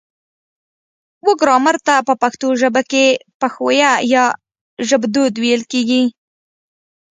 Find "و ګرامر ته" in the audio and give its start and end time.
1.25-1.95